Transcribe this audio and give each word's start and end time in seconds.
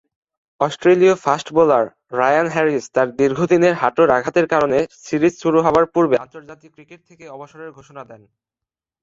অস্ট্রেলীয় 0.59 1.15
fast bowler 1.15 1.85
Ryan 2.11 2.47
Harris 2.49 2.85
তার 2.91 3.07
দীর্ঘদিনের 3.15 3.73
হাঁটুর 3.73 4.09
আঘাতের 4.09 4.47
কারণে 4.47 4.77
সিরিজ 5.03 5.33
শুরু 5.41 5.57
হবার 5.61 5.85
পূর্বে 5.85 6.15
আন্তর্জাতিক 6.17 6.71
ক্রিকেট 6.73 7.01
থেকে 7.07 7.23
অবসরের 7.29 7.69
ঘোষণা 7.71 8.01
দেন। 8.05 8.21